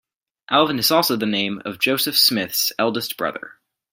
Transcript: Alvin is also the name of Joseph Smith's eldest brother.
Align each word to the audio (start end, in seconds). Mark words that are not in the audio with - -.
Alvin 0.49 0.79
is 0.79 0.89
also 0.89 1.15
the 1.15 1.27
name 1.27 1.61
of 1.63 1.77
Joseph 1.77 2.17
Smith's 2.17 2.71
eldest 2.79 3.17
brother. 3.17 3.59